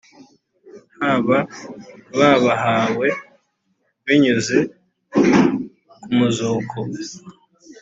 hb 1.01 1.27
babahawe 2.17 3.07
binyuze 4.05 4.57
ku 6.01 6.09
muzuko 6.17 6.77